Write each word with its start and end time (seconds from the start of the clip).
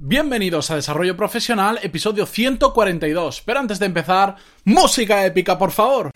Bienvenidos 0.00 0.70
a 0.70 0.76
Desarrollo 0.76 1.16
Profesional, 1.16 1.80
episodio 1.82 2.24
142. 2.24 3.42
Pero 3.44 3.58
antes 3.58 3.80
de 3.80 3.86
empezar, 3.86 4.36
música 4.64 5.26
épica, 5.26 5.58
por 5.58 5.72
favor. 5.72 6.12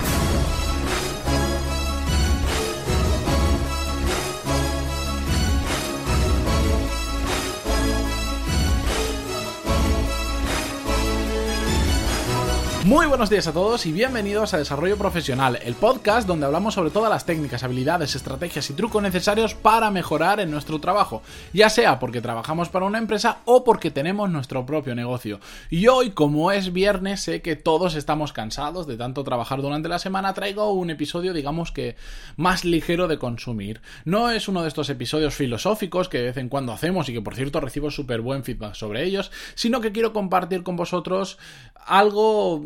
Muy 12.92 13.06
buenos 13.06 13.30
días 13.30 13.46
a 13.46 13.54
todos 13.54 13.86
y 13.86 13.92
bienvenidos 13.92 14.52
a 14.52 14.58
Desarrollo 14.58 14.98
Profesional, 14.98 15.58
el 15.64 15.72
podcast 15.72 16.28
donde 16.28 16.44
hablamos 16.44 16.74
sobre 16.74 16.90
todas 16.90 17.08
las 17.08 17.24
técnicas, 17.24 17.62
habilidades, 17.64 18.14
estrategias 18.14 18.68
y 18.68 18.74
trucos 18.74 19.02
necesarios 19.02 19.54
para 19.54 19.90
mejorar 19.90 20.40
en 20.40 20.50
nuestro 20.50 20.78
trabajo, 20.78 21.22
ya 21.54 21.70
sea 21.70 21.98
porque 21.98 22.20
trabajamos 22.20 22.68
para 22.68 22.84
una 22.84 22.98
empresa 22.98 23.38
o 23.46 23.64
porque 23.64 23.90
tenemos 23.90 24.28
nuestro 24.28 24.66
propio 24.66 24.94
negocio. 24.94 25.40
Y 25.70 25.86
hoy, 25.86 26.10
como 26.10 26.52
es 26.52 26.74
viernes, 26.74 27.22
sé 27.22 27.40
que 27.40 27.56
todos 27.56 27.94
estamos 27.94 28.34
cansados 28.34 28.86
de 28.86 28.98
tanto 28.98 29.24
trabajar 29.24 29.62
durante 29.62 29.88
la 29.88 29.98
semana, 29.98 30.34
traigo 30.34 30.70
un 30.74 30.90
episodio, 30.90 31.32
digamos 31.32 31.72
que 31.72 31.96
más 32.36 32.66
ligero 32.66 33.08
de 33.08 33.16
consumir. 33.16 33.80
No 34.04 34.28
es 34.30 34.48
uno 34.48 34.60
de 34.60 34.68
estos 34.68 34.90
episodios 34.90 35.34
filosóficos 35.34 36.10
que 36.10 36.18
de 36.18 36.24
vez 36.24 36.36
en 36.36 36.50
cuando 36.50 36.74
hacemos 36.74 37.08
y 37.08 37.14
que 37.14 37.22
por 37.22 37.36
cierto 37.36 37.58
recibo 37.58 37.90
súper 37.90 38.20
buen 38.20 38.44
feedback 38.44 38.74
sobre 38.74 39.02
ellos, 39.02 39.30
sino 39.54 39.80
que 39.80 39.92
quiero 39.92 40.12
compartir 40.12 40.62
con 40.62 40.76
vosotros 40.76 41.38
algo 41.86 42.60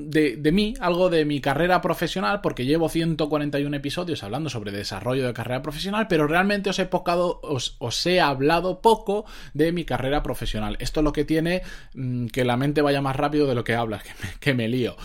mí, 0.53 0.75
algo 0.81 1.11
de 1.11 1.25
mi 1.25 1.41
carrera 1.41 1.81
profesional, 1.81 2.41
porque 2.41 2.65
llevo 2.65 2.89
141 2.89 3.77
episodios 3.77 4.23
hablando 4.23 4.51
sobre 4.51 4.73
desarrollo 4.73 5.27
de 5.27 5.33
carrera 5.33 5.63
profesional, 5.63 6.07
pero 6.09 6.27
realmente 6.27 6.71
os 6.71 6.79
he, 6.79 6.87
pocado, 6.87 7.41
os, 7.43 8.07
he 8.07 8.21
hablado 8.21 8.81
poco 8.81 9.25
de 9.55 9.73
mi 9.73 9.85
carrera 9.85 10.23
profesional. 10.23 10.77
Esto 10.81 11.01
es 11.01 11.05
lo 11.05 11.13
que 11.13 11.25
tiene 11.25 11.63
mm, 11.95 12.27
que 12.27 12.45
la 12.45 12.57
mente 12.57 12.83
vaya 12.83 13.01
más 13.01 13.17
rápido 13.17 13.47
de 13.47 13.55
lo 13.55 13.65
que 13.65 13.75
hablas, 13.75 14.03
que 14.41 14.55
me 14.55 14.69
lío. 14.69 14.97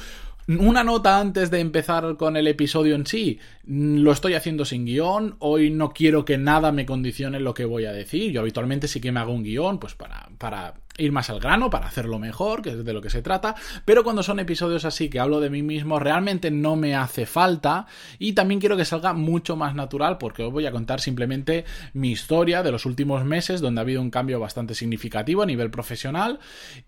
Una 0.48 0.84
nota 0.84 1.20
antes 1.20 1.52
de 1.52 1.60
empezar 1.60 2.18
con 2.18 2.36
el 2.36 2.48
episodio 2.48 2.96
en 2.96 3.06
sí. 3.06 3.40
Lo 3.66 4.12
estoy 4.12 4.34
haciendo 4.34 4.66
sin 4.66 4.86
guion. 4.86 5.36
Hoy 5.40 5.70
no 5.70 5.92
quiero 5.92 6.26
que 6.26 6.38
nada 6.38 6.72
me 6.72 6.86
condicione 6.86 7.40
lo 7.40 7.54
que 7.54 7.66
voy 7.66 7.86
a 7.86 7.94
decir. 7.94 8.32
Yo 8.32 8.42
habitualmente 8.42 8.88
sí 8.88 9.00
que 9.00 9.12
me 9.12 9.20
hago 9.20 9.34
un 9.34 9.44
guion, 9.44 9.80
pues 9.80 9.94
para, 9.94 10.30
para 10.38 10.74
ir 10.98 11.12
más 11.12 11.30
al 11.30 11.40
grano, 11.40 11.70
para 11.70 11.88
hacerlo 11.88 12.20
mejor, 12.20 12.62
que 12.62 12.72
es 12.72 12.86
de 12.86 12.94
lo 12.94 13.02
que 13.02 13.10
se 13.10 13.22
trata, 13.22 13.56
pero 13.86 14.04
cuando 14.04 14.24
son 14.24 14.40
episodios 14.40 14.86
así 14.86 15.10
que 15.10 15.20
hablo 15.20 15.40
de 15.40 15.50
mí 15.50 15.64
mismo, 15.64 16.00
realmente 16.00 16.52
no 16.52 16.76
me 16.76 16.96
hace 16.96 17.26
falta 17.26 17.88
y 18.20 18.34
también 18.34 18.60
quiero 18.60 18.78
que 18.78 18.86
salga 18.86 19.14
mucho 19.14 19.56
más 19.56 19.76
natural 19.76 20.18
porque 20.18 20.44
os 20.44 20.52
voy 20.52 20.66
a 20.66 20.72
contar 20.72 21.02
simplemente 21.02 21.66
mi 21.94 22.12
historia 22.12 22.64
de 22.64 22.72
los 22.72 22.86
últimos 22.86 23.24
meses 23.26 23.62
donde 23.62 23.82
ha 23.82 23.84
habido 23.84 24.02
un 24.02 24.12
cambio 24.12 24.40
bastante 24.40 24.76
significativo 24.76 25.42
a 25.42 25.46
nivel 25.46 25.72
profesional 25.72 26.40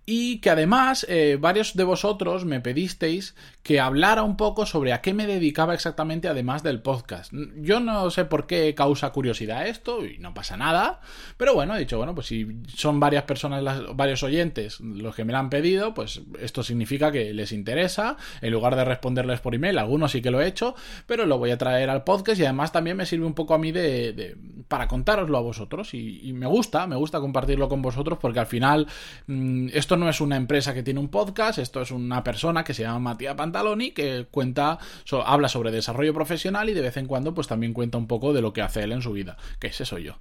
y 0.06 0.40
que 0.40 0.50
además 0.50 1.06
eh, 1.10 1.38
varios 1.40 1.76
de 1.76 1.84
vosotros 1.84 2.46
me 2.46 2.60
pedisteis 2.60 3.36
que 3.64 3.80
hablara 3.80 4.24
un 4.24 4.38
poco 4.38 4.66
sobre 4.66 4.94
a 4.94 5.02
qué 5.02 5.14
me 5.14 5.28
dedicaba 5.28 5.74
exactamente 5.74 6.28
además 6.28 6.64
del 6.64 6.82
podcast. 6.82 7.32
Yo 7.58 7.80
no 7.80 8.10
sé 8.12 8.26
por 8.26 8.46
qué 8.48 8.76
causa 8.76 9.12
curiosidad 9.12 9.68
esto 9.68 10.06
y 10.06 10.18
no 10.18 10.34
pasa 10.34 10.58
nada, 10.58 11.00
pero 11.38 11.54
bueno, 11.54 11.76
he 11.76 11.80
dicho, 11.80 11.98
bueno, 11.98 12.14
pues 12.14 12.28
si 12.28 12.62
son 12.68 13.00
varias 13.00 13.24
personas 13.24 13.64
las 13.64 13.96
varios 14.04 14.22
oyentes 14.24 14.82
los 14.82 15.16
que 15.16 15.24
me 15.24 15.32
lo 15.32 15.40
han 15.40 15.50
pedido, 15.50 15.94
pues 15.94 16.22
esto 16.42 16.62
significa 16.62 17.10
que 17.10 17.34
les 17.34 17.54
interesa. 17.54 18.18
En 18.42 18.52
lugar 18.52 18.76
de 18.76 18.84
responderles 18.84 19.40
por 19.40 19.56
email, 19.56 19.78
algunos 19.78 20.12
sí 20.12 20.22
que 20.22 20.30
lo 20.30 20.42
he 20.42 20.48
hecho, 20.48 20.76
pero 21.08 21.26
lo 21.26 21.38
voy 21.38 21.52
a 21.52 21.58
traer 21.58 21.90
al 21.90 22.04
podcast 22.04 22.38
y 22.42 22.44
además 22.44 22.74
también 22.74 22.98
me 22.98 23.06
sirve 23.06 23.26
un 23.26 23.34
poco 23.34 23.54
a 23.54 23.58
mí 23.58 23.72
de, 23.72 24.36
para 24.68 24.90
contároslo 24.90 25.38
a 25.38 25.42
vosotros. 25.42 25.94
Y, 25.94 26.34
me 26.34 26.48
gusta, 26.48 26.86
me 26.86 26.98
gusta 26.98 27.22
compartirlo 27.22 27.70
con 27.70 27.82
vosotros 27.82 28.20
porque 28.20 28.40
al 28.40 28.48
final 28.48 28.88
mm, 29.28 29.70
esto 29.74 29.96
no 29.96 30.10
es 30.10 30.20
una 30.20 30.36
empresa 30.36 30.74
que 30.74 30.84
tiene 30.84 31.00
un 31.00 31.08
podcast, 31.08 31.60
esto 31.60 31.82
es 31.82 31.92
una 31.92 32.26
persona 32.26 32.66
que 32.66 32.74
se 32.74 32.84
llama 32.84 33.00
Matías 33.00 33.36
Pantaloni 33.36 33.92
que 33.92 34.28
cuenta, 34.30 34.80
habla 35.26 35.48
sobre 35.48 35.72
desarrollo 35.72 36.14
profesional 36.14 36.70
y 36.70 36.74
de 36.74 36.82
vez 36.82 36.98
en 36.98 37.06
cuando 37.06 37.34
pues 37.34 37.48
también 37.48 37.72
cuenta 37.72 37.98
un 37.98 38.08
poco 38.08 38.34
de 38.34 38.42
lo 38.42 38.52
que 38.52 38.62
hace 38.62 38.84
él 38.84 38.92
en 38.92 39.02
su 39.02 39.14
vida, 39.14 39.38
que 39.60 39.68
ese 39.68 39.86
soy 39.86 40.04
yo. 40.04 40.18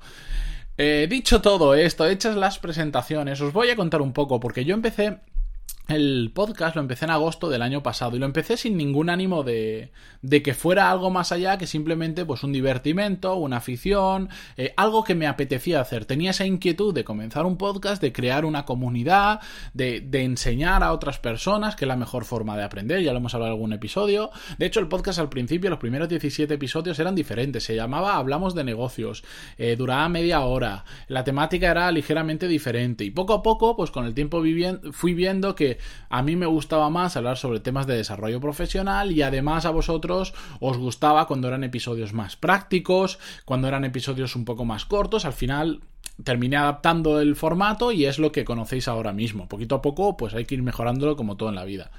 Eh, 0.78 1.06
dicho 1.08 1.42
todo 1.42 1.74
esto, 1.74 2.06
hechas 2.06 2.36
las 2.36 2.58
presentaciones, 2.58 3.40
os 3.40 3.52
voy 3.52 3.70
a 3.70 3.76
contar 3.76 4.00
un 4.00 4.12
poco, 4.12 4.40
porque 4.40 4.64
yo 4.64 4.74
empecé 4.74 5.18
el 5.88 6.30
podcast 6.32 6.76
lo 6.76 6.82
empecé 6.82 7.04
en 7.04 7.10
agosto 7.10 7.50
del 7.50 7.60
año 7.60 7.82
pasado 7.82 8.16
y 8.16 8.18
lo 8.18 8.26
empecé 8.26 8.56
sin 8.56 8.76
ningún 8.76 9.10
ánimo 9.10 9.42
de, 9.42 9.90
de 10.22 10.42
que 10.42 10.54
fuera 10.54 10.90
algo 10.90 11.10
más 11.10 11.32
allá 11.32 11.58
que 11.58 11.66
simplemente 11.66 12.24
pues 12.24 12.44
un 12.44 12.52
divertimento, 12.52 13.34
una 13.34 13.58
afición, 13.58 14.28
eh, 14.56 14.72
algo 14.76 15.04
que 15.04 15.14
me 15.14 15.26
apetecía 15.26 15.80
hacer. 15.80 16.04
Tenía 16.04 16.30
esa 16.30 16.46
inquietud 16.46 16.94
de 16.94 17.04
comenzar 17.04 17.46
un 17.46 17.58
podcast, 17.58 18.00
de 18.00 18.12
crear 18.12 18.44
una 18.44 18.64
comunidad, 18.64 19.40
de, 19.74 20.00
de, 20.00 20.22
enseñar 20.22 20.82
a 20.82 20.92
otras 20.92 21.18
personas 21.18 21.74
que 21.74 21.84
es 21.84 21.88
la 21.88 21.96
mejor 21.96 22.24
forma 22.24 22.56
de 22.56 22.62
aprender, 22.62 23.02
ya 23.02 23.12
lo 23.12 23.18
hemos 23.18 23.34
hablado 23.34 23.52
en 23.52 23.56
algún 23.56 23.72
episodio. 23.72 24.30
De 24.58 24.66
hecho, 24.66 24.80
el 24.80 24.88
podcast 24.88 25.18
al 25.18 25.28
principio, 25.28 25.68
los 25.68 25.80
primeros 25.80 26.08
17 26.08 26.54
episodios 26.54 26.98
eran 27.00 27.14
diferentes, 27.14 27.64
se 27.64 27.74
llamaba 27.74 28.16
Hablamos 28.16 28.54
de 28.54 28.64
negocios, 28.64 29.24
eh, 29.58 29.74
duraba 29.76 30.08
media 30.08 30.40
hora, 30.40 30.84
la 31.08 31.24
temática 31.24 31.70
era 31.70 31.90
ligeramente 31.90 32.46
diferente 32.46 33.04
y 33.04 33.10
poco 33.10 33.34
a 33.34 33.42
poco, 33.42 33.76
pues 33.76 33.90
con 33.90 34.06
el 34.06 34.14
tiempo 34.14 34.42
fui 34.92 35.14
viendo 35.14 35.54
que 35.54 35.71
a 36.08 36.22
mí 36.22 36.36
me 36.36 36.46
gustaba 36.46 36.90
más 36.90 37.16
hablar 37.16 37.36
sobre 37.36 37.60
temas 37.60 37.86
de 37.86 37.96
desarrollo 37.96 38.40
profesional 38.40 39.12
y 39.12 39.22
además 39.22 39.64
a 39.66 39.70
vosotros 39.70 40.34
os 40.60 40.76
gustaba 40.78 41.26
cuando 41.26 41.48
eran 41.48 41.64
episodios 41.64 42.12
más 42.12 42.36
prácticos, 42.36 43.18
cuando 43.44 43.68
eran 43.68 43.84
episodios 43.84 44.36
un 44.36 44.44
poco 44.44 44.64
más 44.64 44.84
cortos, 44.84 45.24
al 45.24 45.32
final 45.32 45.80
terminé 46.24 46.56
adaptando 46.56 47.20
el 47.20 47.36
formato 47.36 47.92
y 47.92 48.04
es 48.04 48.18
lo 48.18 48.32
que 48.32 48.44
conocéis 48.44 48.88
ahora 48.88 49.12
mismo. 49.12 49.48
Poquito 49.48 49.76
a 49.76 49.82
poco 49.82 50.16
pues 50.16 50.34
hay 50.34 50.44
que 50.44 50.54
ir 50.54 50.62
mejorándolo 50.62 51.16
como 51.16 51.36
todo 51.36 51.48
en 51.48 51.54
la 51.54 51.64
vida. 51.64 51.90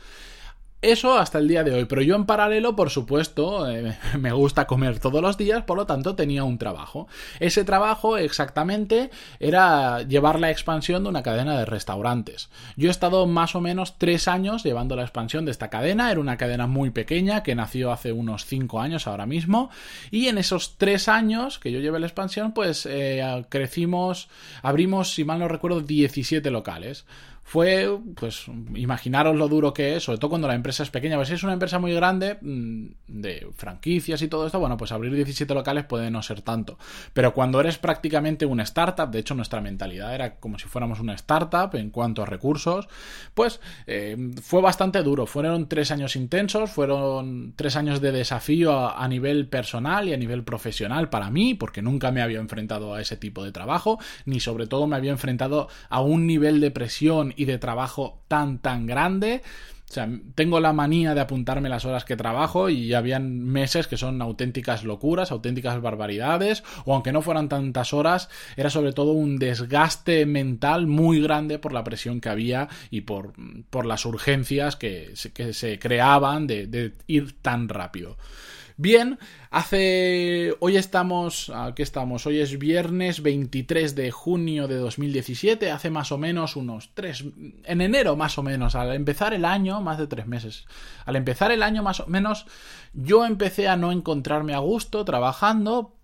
Eso 0.84 1.18
hasta 1.18 1.40
el 1.40 1.48
día 1.48 1.64
de 1.64 1.74
hoy, 1.74 1.86
pero 1.86 2.02
yo 2.02 2.14
en 2.14 2.26
paralelo, 2.26 2.76
por 2.76 2.90
supuesto, 2.90 3.72
eh, 3.72 3.98
me 4.20 4.34
gusta 4.34 4.68
comer 4.68 5.00
todos 5.00 5.22
los 5.22 5.38
días, 5.38 5.64
por 5.64 5.78
lo 5.78 5.86
tanto 5.86 6.14
tenía 6.14 6.44
un 6.44 6.58
trabajo. 6.58 7.08
Ese 7.40 7.64
trabajo 7.64 8.18
exactamente 8.18 9.10
era 9.40 10.02
llevar 10.02 10.42
la 10.42 10.52
expansión 10.52 11.04
de 11.04 11.10
una 11.10 11.24
cadena 11.24 11.58
de 11.58 11.64
restaurantes. 11.64 12.50
Yo 12.76 12.90
he 12.90 12.92
estado 12.92 13.26
más 13.28 13.56
o 13.56 13.62
menos 13.62 13.98
tres 13.98 14.28
años 14.28 14.66
llevando 14.66 14.98
la 14.98 15.04
expansión 15.04 15.46
de 15.46 15.52
esta 15.52 15.70
cadena, 15.70 16.12
era 16.12 16.20
una 16.20 16.36
cadena 16.36 16.68
muy 16.68 16.90
pequeña 16.90 17.44
que 17.44 17.56
nació 17.56 17.94
hace 17.94 18.12
unos 18.12 18.46
cinco 18.46 18.82
años 18.82 19.08
ahora 19.08 19.26
mismo, 19.26 19.70
y 20.12 20.28
en 20.28 20.38
esos 20.38 20.76
tres 20.78 21.08
años 21.08 21.60
que 21.60 21.72
yo 21.72 21.80
llevé 21.80 22.02
la 22.02 22.08
expansión, 22.08 22.52
pues 22.52 22.86
eh, 22.92 23.24
crecimos, 23.48 24.28
abrimos, 24.62 25.14
si 25.14 25.24
mal 25.24 25.40
no 25.40 25.48
recuerdo, 25.48 25.80
17 25.80 26.52
locales 26.52 27.06
fue, 27.44 28.00
pues, 28.16 28.46
imaginaros 28.74 29.36
lo 29.36 29.48
duro 29.48 29.74
que 29.74 29.96
es, 29.96 30.04
sobre 30.04 30.18
todo 30.18 30.30
cuando 30.30 30.48
la 30.48 30.56
empresa 30.56 30.82
es 30.82 30.90
pequeña. 30.90 31.18
Pues 31.18 31.28
si 31.28 31.36
es 31.36 31.44
una 31.44 31.54
empresa 31.54 31.78
muy 31.78 31.94
grande, 31.94 32.38
mm, 32.42 32.86
de 33.08 33.48
franquicias 33.56 34.22
y 34.22 34.28
todo 34.28 34.46
esto, 34.46 34.60
bueno, 34.60 34.78
pues 34.78 34.92
abrir 34.92 35.14
17 35.14 35.54
locales 35.54 35.84
puede 35.84 36.10
no 36.10 36.24
ser 36.24 36.42
tanto. 36.42 36.80
Pero 37.14 37.34
cuando 37.34 37.60
eres 37.60 37.78
prácticamente 37.78 38.46
una 38.46 38.64
startup, 38.64 39.12
de 39.12 39.20
hecho 39.20 39.36
nuestra 39.36 39.62
mentalidad 39.62 40.16
era 40.16 40.36
como 40.38 40.58
si 40.58 40.68
fuéramos 40.68 41.00
una 41.00 41.14
startup 41.16 41.76
en 41.76 41.90
cuanto 41.90 42.24
a 42.24 42.26
recursos, 42.26 42.88
pues 43.34 43.60
eh, 43.88 44.32
fue 44.42 44.62
bastante 44.62 45.04
duro. 45.04 45.26
Fueron 45.26 45.68
tres 45.68 45.92
años 45.92 46.16
intensos, 46.16 46.72
fueron 46.72 47.54
tres 47.56 47.76
años 47.76 48.02
de 48.02 48.12
desafío 48.12 48.98
a 48.98 49.08
nivel 49.08 49.48
personal 49.48 50.08
y 50.08 50.14
a 50.14 50.18
nivel 50.18 50.44
profesional 50.44 51.10
para 51.10 51.30
mí, 51.30 51.54
porque 51.54 51.82
nunca 51.82 52.12
me 52.12 52.22
había 52.22 52.40
enfrentado 52.40 52.94
a 52.94 53.02
ese 53.02 53.18
tipo 53.18 53.44
de 53.44 53.52
trabajo, 53.52 54.00
ni 54.26 54.40
sobre 54.40 54.66
todo 54.66 54.88
me 54.88 54.96
había 54.96 55.12
enfrentado 55.12 55.68
a 55.90 56.02
un 56.02 56.26
nivel 56.26 56.60
de 56.60 56.72
presión 56.72 57.33
y 57.36 57.46
de 57.46 57.58
trabajo 57.58 58.24
tan, 58.28 58.60
tan 58.60 58.86
grande. 58.86 59.42
O 59.90 59.94
sea, 59.94 60.10
tengo 60.34 60.60
la 60.60 60.74
manía 60.74 61.14
de 61.14 61.22
apuntarme 61.22 61.70
las 61.70 61.86
horas 61.86 62.04
que 62.04 62.16
trabajo 62.16 62.70
y 62.70 62.96
habían 62.96 63.44
meses 63.44 63.86
que 63.86 63.96
son 63.96 64.24
auténticas 64.24 64.84
locuras, 64.84 65.32
auténticas 65.32 65.80
barbaridades, 65.82 66.64
o 66.86 66.96
aunque 66.96 67.12
no 67.12 67.22
fueran 67.22 67.48
tantas 67.48 67.94
horas, 67.94 68.28
era 68.58 68.72
sobre 68.72 68.94
todo 68.94 69.12
un 69.12 69.38
desgaste 69.38 70.26
mental 70.26 70.88
muy 70.88 71.22
grande 71.22 71.60
por 71.60 71.74
la 71.74 71.84
presión 71.84 72.22
que 72.22 72.30
había 72.30 72.70
y 72.90 73.02
por, 73.02 73.34
por 73.70 73.86
las 73.86 74.06
urgencias 74.06 74.76
que 74.76 75.12
se, 75.14 75.32
que 75.32 75.54
se 75.54 75.78
creaban 75.78 76.48
de 76.48 76.94
ir 77.06 77.40
tan 77.44 77.70
rápido. 77.70 78.18
Bien, 78.78 79.20
hace. 79.52 80.56
Hoy 80.60 80.78
estamos. 80.78 81.52
Aquí 81.54 81.84
estamos. 81.84 82.26
Hoy 82.26 82.40
es 82.40 82.58
viernes 82.58 83.22
23 83.22 83.96
de 83.96 84.10
junio 84.10 84.68
de 84.68 84.78
2017. 84.78 85.70
Hace 85.70 85.92
más 85.92 86.12
o 86.12 86.18
menos 86.18 86.56
unos 86.56 86.92
tres. 86.96 87.24
En 87.66 87.82
enero, 87.82 88.16
más 88.16 88.38
o 88.38 88.44
menos. 88.44 88.76
Al 88.76 88.94
empezar 88.96 89.34
el 89.34 89.46
año, 89.46 89.80
más 89.82 90.00
de 90.00 90.08
tres 90.08 90.26
meses. 90.26 90.66
Al 91.06 91.16
empezar 91.16 91.52
el 91.52 91.62
año, 91.62 91.84
más 91.84 92.00
o 92.00 92.08
menos. 92.08 92.48
Yo 92.94 93.26
empecé 93.26 93.68
a 93.68 93.78
no 93.78 93.92
encontrarme 93.92 94.56
a 94.56 94.60
gusto 94.60 95.06
trabajando. 95.06 95.96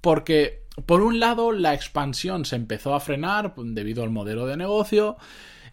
Porque, 0.00 0.66
por 0.86 1.02
un 1.02 1.18
lado, 1.18 1.50
la 1.50 1.74
expansión 1.74 2.44
se 2.44 2.56
empezó 2.56 2.94
a 2.94 3.00
frenar 3.00 3.54
debido 3.56 4.04
al 4.04 4.10
modelo 4.10 4.46
de 4.46 4.56
negocio. 4.56 5.16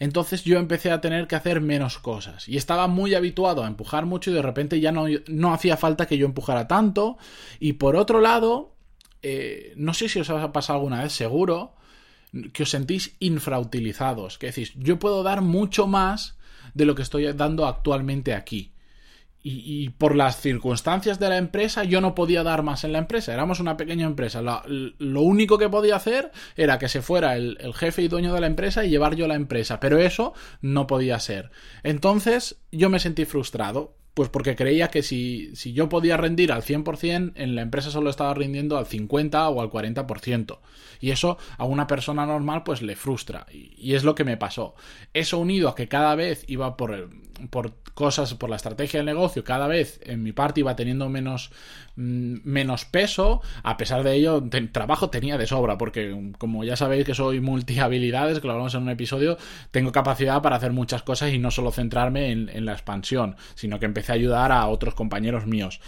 Entonces 0.02 0.44
yo 0.44 0.58
empecé 0.58 0.90
a 0.90 1.00
tener 1.00 1.28
que 1.28 1.36
hacer 1.36 1.62
menos 1.62 2.00
cosas. 2.00 2.50
Y 2.50 2.58
estaba 2.58 2.88
muy 2.88 3.14
habituado 3.14 3.64
a 3.64 3.68
empujar 3.68 4.08
mucho 4.08 4.32
y 4.32 4.34
de 4.34 4.42
repente 4.42 4.80
ya 4.80 4.92
no, 4.92 5.06
no 5.28 5.54
hacía 5.54 5.78
falta 5.78 6.08
que 6.08 6.18
yo 6.18 6.26
empujara 6.26 6.68
tanto. 6.68 7.20
Y 7.60 7.74
por 7.74 7.96
otro 7.96 8.20
lado, 8.20 8.74
eh, 9.22 9.74
no 9.78 9.94
sé 9.94 10.10
si 10.10 10.20
os 10.20 10.32
ha 10.32 10.52
pasado 10.52 10.78
alguna 10.80 11.04
vez, 11.04 11.14
seguro. 11.14 11.76
que 12.52 12.64
os 12.64 12.72
sentís 12.72 13.16
infrautilizados, 13.20 14.40
que 14.40 14.48
decís, 14.48 14.74
yo 14.76 14.98
puedo 14.98 15.22
dar 15.22 15.42
mucho 15.42 15.86
más 15.86 16.36
de 16.74 16.86
lo 16.86 16.96
que 16.96 17.04
estoy 17.04 17.32
dando 17.34 17.68
actualmente 17.68 18.34
aquí. 18.34 18.74
Y, 19.44 19.90
por 19.98 20.16
las 20.16 20.40
circunstancias 20.40 21.18
de 21.20 21.28
la 21.28 21.38
empresa 21.38 21.84
yo 21.84 22.00
no 22.00 22.14
podía 22.14 22.44
dar 22.44 22.62
más 22.62 22.84
en 22.84 22.94
la 22.94 23.00
empresa. 23.00 23.34
Éramos 23.34 23.60
una 23.60 23.76
pequeña 23.76 24.06
empresa. 24.06 24.42
lo 24.42 25.22
único 25.22 25.58
que 25.58 25.70
podía 25.70 25.96
hacer 25.96 26.32
era 26.56 26.78
que 26.78 26.90
se 26.90 27.02
fuera 27.02 27.36
el, 27.36 27.58
el, 27.60 27.74
jefe 27.74 28.04
y 28.04 28.08
dueño 28.08 28.34
de 28.34 28.42
la 28.42 28.48
empresa 28.48 28.86
y 28.86 28.90
llevar 28.90 29.16
yo 29.16 29.28
la 29.28 29.36
empresa. 29.36 29.80
Pero 29.80 29.98
eso 29.98 30.34
no 30.62 30.86
podía 30.86 31.20
ser. 31.20 31.50
Entonces 31.82 32.62
yo 32.72 32.90
me 32.90 33.00
sentí 33.00 33.26
frustrado. 33.26 33.96
Pues 34.14 34.28
porque 34.28 34.58
creía 34.58 34.90
que 34.90 35.04
si, 35.04 35.56
si 35.56 35.72
yo 35.72 35.88
podía 35.88 36.18
rendir 36.18 36.52
al 36.52 36.64
100%, 36.64 37.32
en 37.34 37.56
la 37.56 37.62
empresa 37.62 37.92
solo 37.92 38.10
estaba 38.10 38.34
rindiendo 38.34 38.78
al 38.78 38.86
50 38.86 39.48
o 39.48 39.62
al 39.62 39.70
40%. 39.70 40.60
Y 41.00 41.12
eso 41.12 41.38
a 41.58 41.64
una 41.64 41.88
persona 41.88 42.26
normal 42.26 42.64
pues 42.64 42.82
le 42.82 42.98
frustra. 42.98 43.46
Y, 43.50 43.74
y 43.78 43.96
es 43.96 44.04
lo 44.04 44.14
que 44.14 44.26
me 44.26 44.36
pasó. 44.36 44.76
Eso 45.14 45.40
unido 45.40 45.70
a 45.70 45.76
que 45.76 45.88
cada 45.88 46.16
vez 46.16 46.44
iba 46.48 46.76
por, 46.76 47.10
por 47.50 47.74
cosas, 47.94 48.34
por 48.36 48.50
la 48.50 48.56
estrategia 48.56 49.00
del 49.00 49.06
negocio, 49.06 49.44
cada 49.44 49.68
vez 49.68 50.00
en 50.04 50.24
mi 50.24 50.32
parte 50.32 50.62
iba 50.62 50.76
teniendo 50.76 51.10
menos, 51.10 51.52
mm, 51.96 52.38
menos 52.44 52.86
peso, 52.86 53.42
a 53.64 53.78
pesar 53.78 54.04
de 54.04 54.16
ello, 54.16 54.44
trabajo 54.72 55.10
tenía 55.10 55.38
de 55.38 55.48
sobra, 55.48 55.78
porque 55.78 56.34
como 56.38 56.64
ya 56.64 56.76
sabéis 56.76 57.06
que 57.06 57.16
soy 57.16 57.40
multihabilidades, 57.40 58.40
que 58.40 58.48
lo 58.48 58.54
hablamos 58.54 58.76
en 58.76 58.84
un 58.84 58.90
episodio, 58.90 59.38
tengo 59.72 59.92
capacidad 59.92 60.42
para 60.42 60.56
hacer 60.56 60.72
muchas 60.72 61.04
cosas 61.04 61.34
y 61.34 61.40
no 61.40 61.52
solo 61.52 61.72
centrarme 61.72 62.32
en, 62.32 62.50
en 62.50 62.66
la 62.66 62.74
expansión, 62.74 63.36
sino 63.56 63.80
que 63.80 63.86
empecé 63.86 64.12
a 64.12 64.16
ayudar 64.16 64.52
a 64.52 64.68
otros 64.68 64.94
compañeros 64.94 65.46
míos. 65.46 65.82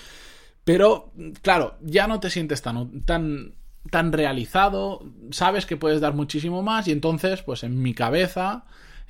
Pero, 0.64 1.12
claro, 1.42 1.78
ya 1.82 2.08
no 2.08 2.20
te 2.20 2.30
sientes 2.30 2.62
tan, 2.62 3.02
tan, 3.02 3.56
tan 3.90 4.14
realizado, 4.14 5.02
sabes 5.32 5.66
que 5.66 5.78
puedes 5.78 6.00
dar 6.02 6.14
muchísimo 6.14 6.62
más 6.62 6.88
y 6.88 6.92
entonces, 6.92 7.42
pues 7.42 7.64
en 7.64 7.82
mi 7.82 7.94
cabeza 7.94 8.66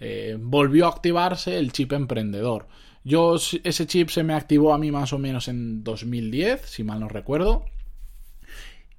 eh, 0.06 0.38
volvió 0.38 0.86
a 0.86 0.90
activarse 0.90 1.58
el 1.58 1.72
chip 1.72 1.94
emprendedor. 1.94 2.68
Yo, 3.06 3.36
ese 3.36 3.88
chip 3.88 4.10
se 4.10 4.24
me 4.24 4.34
activó 4.34 4.74
a 4.74 4.78
mí 4.78 4.92
más 4.92 5.14
o 5.14 5.18
menos 5.18 5.48
en 5.48 5.84
2010, 5.84 6.62
si 6.66 6.84
mal 6.84 7.00
no 7.00 7.08
recuerdo. 7.08 7.64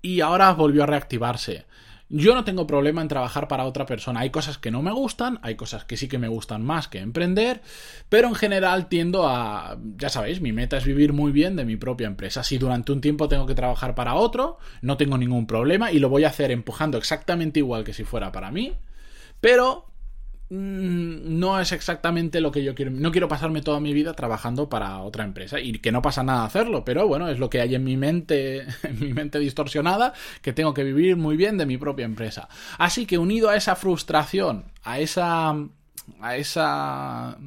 Y 0.01 0.23
ahora 0.23 0.53
volvió 0.55 0.83
a 0.83 0.87
reactivarse. 0.87 1.67
Yo 2.09 2.35
no 2.35 2.45
tengo 2.45 2.67
problema 2.67 3.03
en 3.03 3.09
trabajar 3.09 3.49
para 3.49 3.65
otra 3.65 3.85
persona. 3.85 4.21
Hay 4.21 4.31
cosas 4.31 4.57
que 4.57 4.71
no 4.71 4.81
me 4.81 4.93
gustan, 4.93 5.41
hay 5.43 5.57
cosas 5.57 5.85
que 5.85 5.99
sí 5.99 6.09
que 6.09 6.19
me 6.19 6.29
gustan 6.29 6.63
más 6.63 6.89
que 6.89 7.01
emprender, 7.01 7.61
pero 8.09 8.29
en 8.29 8.35
general 8.35 8.89
tiendo 8.89 9.29
a, 9.29 9.77
ya 9.97 10.09
sabéis, 10.09 10.41
mi 10.41 10.53
meta 10.53 10.79
es 10.79 10.85
vivir 10.85 11.13
muy 11.13 11.33
bien 11.33 11.55
de 11.55 11.67
mi 11.67 11.77
propia 11.77 12.07
empresa. 12.07 12.43
Si 12.45 12.57
durante 12.57 12.93
un 12.93 13.03
tiempo 13.03 13.29
tengo 13.29 13.47
que 13.47 13.55
trabajar 13.55 13.95
para 13.95 14.15
otro, 14.15 14.59
no 14.81 14.97
tengo 14.97 15.19
ningún 15.19 15.47
problema 15.47 15.93
y 15.93 15.99
lo 15.99 16.09
voy 16.09 16.25
a 16.25 16.29
hacer 16.29 16.51
empujando 16.51 16.97
exactamente 16.97 17.61
igual 17.61 17.85
que 17.85 17.93
si 17.93 18.05
fuera 18.05 18.33
para 18.33 18.51
mí, 18.51 18.75
pero 19.41 19.94
no 20.55 21.61
es 21.61 21.73
exactamente 21.73 22.41
lo 22.41 22.53
que 22.53 22.63
yo 22.63 22.75
quiero. 22.75 22.91
No 22.91 23.11
quiero 23.11 23.29
pasarme 23.29 23.63
toda 23.63 23.81
mi 23.81 23.93
vida 23.93 24.15
trabajando 24.15 24.69
para 24.69 25.01
otra 25.01 25.25
empresa 25.25 25.59
y 25.61 25.79
que 25.79 25.93
no 25.93 26.03
pasa 26.03 26.23
nada 26.23 26.45
hacerlo, 26.45 26.85
pero 26.85 27.09
bueno, 27.09 27.29
es 27.29 27.39
lo 27.39 27.51
que 27.51 27.61
hay 27.61 27.75
en 27.75 27.85
mi 27.85 27.97
mente, 27.97 28.67
en 28.83 29.01
mi 29.01 29.13
mente 29.13 29.39
distorsionada, 29.39 30.13
que 30.43 30.53
tengo 30.53 30.75
que 30.75 30.85
vivir 30.85 31.17
muy 31.17 31.37
bien 31.37 31.59
de 31.59 31.67
mi 31.67 31.77
propia 31.77 32.05
empresa. 32.05 32.49
Así 32.79 33.07
que 33.07 33.19
unido 33.19 33.51
a 33.51 33.57
esa 33.57 33.77
frustración, 33.77 34.65
a 34.83 34.99
esa 34.99 35.57
a 36.21 36.37
esa, 36.37 37.39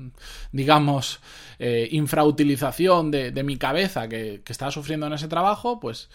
digamos, 0.52 1.20
eh, 1.60 1.90
infrautilización 1.92 3.12
de, 3.12 3.44
mi 3.44 3.58
cabeza 3.58 4.08
que 4.10 4.42
estaba 4.48 4.72
sufriendo 4.72 5.06
en 5.06 5.14
ese 5.14 5.28
trabajo, 5.28 5.80
pues 5.80 6.10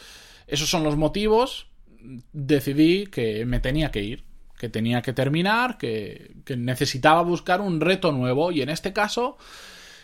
esos 0.48 0.68
son 0.68 0.82
los 0.82 0.96
motivos. 0.96 1.68
Decidí 2.32 3.06
que 3.06 3.46
me 3.46 3.60
tenía 3.60 3.92
que 3.92 4.02
ir 4.02 4.24
que 4.62 4.68
tenía 4.68 5.02
que 5.02 5.12
terminar, 5.12 5.76
que, 5.76 6.36
necesitaba 6.56 7.20
buscar 7.22 7.60
un 7.60 7.80
reto 7.80 8.12
nuevo 8.12 8.52
y 8.52 8.62
en 8.62 8.68
este 8.68 8.92
caso, 8.92 9.36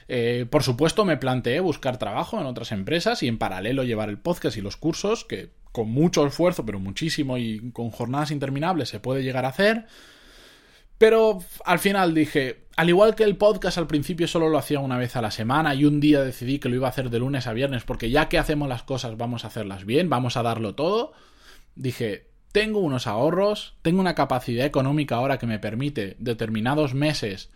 eh, 0.09 0.47
por 0.51 0.65
supuesto, 0.65 1.05
me 1.05 1.17
planteé 1.17 1.61
buscar 1.61 1.97
trabajo 1.97 2.41
en 2.41 2.47
otras 2.47 2.73
empresas 2.73 3.23
y 3.23 3.29
en 3.29 3.39
paralelo 3.39 3.85
llevar 3.85 4.09
el 4.09 4.19
podcast 4.19 4.57
y 4.57 4.61
los 4.61 4.77
cursos, 4.77 5.25
que 5.25 5.51
con 5.71 5.89
mucho 5.93 6.27
esfuerzo, 6.27 6.67
pero 6.67 6.81
muchísimo 6.81 7.39
y 7.39 7.71
con 7.71 7.91
jornadas 7.91 8.33
interminables 8.33 8.89
se 8.89 8.99
puede 8.99 9.23
llegar 9.23 9.45
a 9.45 9.51
hacer. 9.51 9.87
Pero 10.99 11.39
al 11.65 11.79
final 11.79 12.13
dije, 12.13 12.65
al 12.75 12.89
igual 12.89 13.15
que 13.15 13.23
el 13.23 13.37
podcast 13.37 13.79
al 13.79 13.87
principio 13.87 14.27
solo 14.27 14.49
lo 14.49 14.59
hacía 14.59 14.81
una 14.81 14.99
vez 14.99 15.15
a 15.15 15.23
la 15.23 15.31
semana 15.31 15.73
y 15.77 15.85
un 15.85 16.01
día 16.01 16.21
decidí 16.23 16.59
que 16.59 16.69
lo 16.69 16.75
iba 16.75 16.89
a 16.89 16.91
hacer 16.91 17.11
de 17.11 17.21
lunes 17.21 17.47
a 17.47 17.53
viernes 17.53 17.85
porque 17.85 18.11
ya 18.11 18.29
que 18.29 18.39
hacemos 18.39 18.69
las 18.69 18.83
cosas 18.83 19.17
vamos 19.17 19.45
a 19.45 19.47
hacerlas 19.47 19.85
bien, 19.85 20.11
vamos 20.11 20.37
a 20.37 20.43
darlo 20.43 20.75
todo, 20.75 21.13
dije, 21.77 22.28
tengo 22.53 22.81
unos 22.81 23.07
ahorros, 23.07 23.75
tengo 23.83 24.01
una 24.01 24.15
capacidad 24.15 24.67
económica 24.67 25.17
ahora 25.17 25.39
que 25.39 25.47
me 25.47 25.59
permite 25.59 26.17
determinados 26.19 26.95
meses 26.95 27.51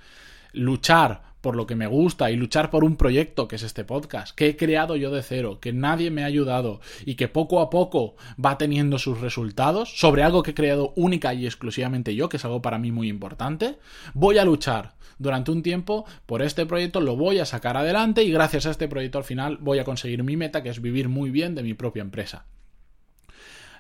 luchar 0.53 1.33
por 1.41 1.57
lo 1.57 1.67
que 1.67 1.75
me 1.75 1.89
gusta 1.89 2.31
y 2.31 2.37
luchar 2.37 2.71
por 2.71 2.85
un 2.85 2.97
proyecto 2.97 3.49
que 3.49 3.57
es 3.57 3.63
este 3.63 3.85
podcast, 3.85 4.35
que 4.35 4.49
he 4.49 4.57
creado 4.57 4.97
yo 4.97 5.11
de 5.11 5.23
cero, 5.23 5.59
que 5.61 5.73
nadie 5.73 6.11
me 6.11 6.23
ha 6.23 6.27
ayudado 6.27 6.81
y 7.05 7.17
que 7.17 7.29
poco 7.29 7.61
a 7.61 7.69
poco 7.69 8.15
va 8.43 8.59
teniendo 8.59 8.99
sus 8.99 9.21
resultados 9.21 9.99
sobre 9.99 10.23
algo 10.23 10.43
que 10.43 10.53
he 10.53 10.55
creado 10.55 10.93
única 10.95 11.35
y 11.35 11.45
exclusivamente 11.45 12.15
yo, 12.15 12.29
que 12.29 12.37
es 12.37 12.45
algo 12.45 12.63
para 12.63 12.79
mí 12.79 12.93
muy 12.93 13.09
importante, 13.09 13.79
voy 14.15 14.39
a 14.39 14.45
luchar 14.45 14.95
durante 15.19 15.51
un 15.51 15.63
tiempo 15.63 16.05
por 16.27 16.43
este 16.43 16.65
proyecto, 16.65 17.01
lo 17.01 17.17
voy 17.17 17.41
a 17.41 17.45
sacar 17.45 17.77
adelante 17.77 18.23
y 18.23 18.31
gracias 18.31 18.67
a 18.67 18.71
este 18.71 18.89
proyecto 18.89 19.19
al 19.19 19.25
final 19.25 19.59
voy 19.59 19.81
a 19.81 19.85
conseguir 19.85 20.23
mi 20.23 20.37
meta, 20.37 20.63
que 20.63 20.71
es 20.71 20.81
vivir 20.81 21.09
muy 21.09 21.31
bien 21.31 21.55
de 21.55 21.65
mi 21.65 21.75
propia 21.75 22.03
empresa. 22.03 22.47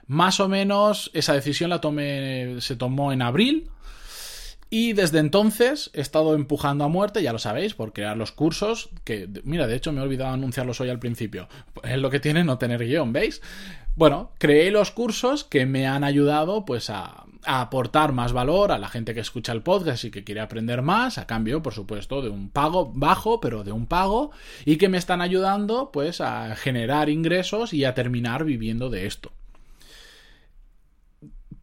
Más 0.07 0.41
o 0.41 0.49
menos 0.49 1.11
esa 1.15 1.35
decisión 1.35 1.71
la 1.71 1.81
tomé, 1.81 2.61
se 2.61 2.77
tomó 2.77 3.13
en 3.13 3.23
abril. 3.23 3.71
Y 4.69 4.95
desde 4.95 5.19
entonces 5.19 5.91
he 5.93 6.01
estado 6.01 6.35
empujando 6.35 6.85
a 6.85 6.89
muerte, 6.89 7.23
ya 7.23 7.35
lo 7.35 7.39
sabéis, 7.39 7.75
por 7.75 7.93
crear 7.93 8.17
los 8.17 8.33
cursos, 8.33 8.89
que 9.05 9.29
mira, 9.45 9.67
de 9.67 9.77
hecho 9.77 9.93
me 9.93 10.01
he 10.01 10.03
olvidado 10.03 10.33
anunciarlos 10.33 10.81
hoy 10.81 10.89
al 10.89 10.99
principio. 10.99 11.47
Es 11.83 11.99
lo 11.99 12.09
que 12.09 12.21
tiene 12.21 12.43
no 12.43 12.57
tener 12.57 12.83
guion, 12.83 13.13
¿veis? 13.13 13.43
Bueno, 13.97 14.33
creé 14.39 14.71
los 14.71 14.91
cursos 14.91 15.45
que 15.45 15.67
me 15.67 15.87
han 15.87 16.05
ayudado 16.05 16.65
pues 16.65 16.89
a, 16.89 17.27
a, 17.45 17.61
aportar 17.61 18.13
más 18.13 18.33
valor 18.33 18.73
a 18.73 18.79
la 18.79 18.89
gente 18.89 19.13
que 19.13 19.21
escucha 19.21 19.53
el 19.53 19.61
podcast 19.61 20.05
y 20.05 20.11
que 20.11 20.25
quiere 20.25 20.41
aprender 20.41 20.81
más, 20.81 21.19
a 21.19 21.27
cambio, 21.27 21.63
por 21.63 21.75
supuesto, 21.75 22.23
de 22.23 22.31
un 22.31 22.49
pago 22.49 22.91
bajo, 22.95 23.41
pero 23.41 23.65
de 23.65 23.73
un 23.73 23.85
pago, 23.85 24.31
y 24.65 24.77
que 24.77 24.89
me 24.89 24.97
están 24.97 25.21
ayudando 25.21 25.91
pues 25.93 26.23
a 26.23 26.57
generar 26.57 27.11
ingresos 27.11 27.75
y 27.75 27.85
a 27.85 27.93
terminar 27.93 28.45
viviendo 28.45 28.89
de 28.89 29.07
esto. 29.07 29.33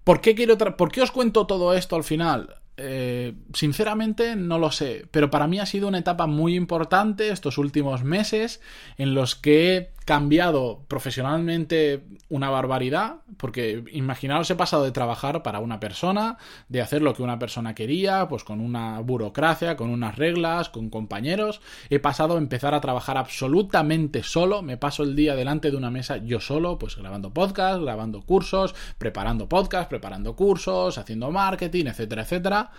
¿Por 0.09 0.21
qué, 0.21 0.33
quiero 0.33 0.57
¿Por 0.57 0.91
qué 0.91 1.03
os 1.03 1.11
cuento 1.11 1.45
todo 1.45 1.75
esto 1.75 1.95
al 1.95 2.03
final? 2.03 2.55
Eh, 2.77 3.35
sinceramente 3.53 4.35
no 4.35 4.57
lo 4.57 4.71
sé, 4.71 5.05
pero 5.11 5.29
para 5.29 5.45
mí 5.45 5.59
ha 5.59 5.67
sido 5.67 5.87
una 5.87 5.99
etapa 5.99 6.25
muy 6.25 6.55
importante 6.55 7.29
estos 7.29 7.59
últimos 7.59 8.03
meses 8.03 8.59
en 8.97 9.13
los 9.13 9.35
que 9.35 9.91
cambiado 10.09 10.85
profesionalmente 10.87 12.03
una 12.29 12.49
barbaridad, 12.49 13.17
porque 13.37 13.83
imaginaos 13.91 14.49
he 14.49 14.55
pasado 14.55 14.83
de 14.83 14.91
trabajar 14.91 15.43
para 15.43 15.59
una 15.59 15.79
persona, 15.79 16.39
de 16.67 16.81
hacer 16.81 17.03
lo 17.03 17.13
que 17.13 17.21
una 17.21 17.37
persona 17.37 17.75
quería, 17.75 18.27
pues 18.27 18.43
con 18.43 18.59
una 18.59 19.01
burocracia, 19.01 19.77
con 19.77 19.91
unas 19.91 20.15
reglas, 20.15 20.69
con 20.69 20.89
compañeros, 20.89 21.61
he 21.91 21.99
pasado 21.99 22.33
a 22.33 22.37
empezar 22.39 22.73
a 22.73 22.81
trabajar 22.81 23.19
absolutamente 23.19 24.23
solo, 24.23 24.63
me 24.63 24.77
paso 24.77 25.03
el 25.03 25.15
día 25.15 25.35
delante 25.35 25.69
de 25.69 25.77
una 25.77 25.91
mesa 25.91 26.17
yo 26.17 26.39
solo, 26.39 26.79
pues 26.79 26.95
grabando 26.95 27.31
podcast, 27.31 27.79
grabando 27.79 28.23
cursos, 28.23 28.73
preparando 28.97 29.47
podcast, 29.47 29.91
preparando 29.91 30.35
cursos, 30.35 30.97
haciendo 30.97 31.29
marketing, 31.29 31.85
etcétera, 31.85 32.23
etcétera 32.23 32.71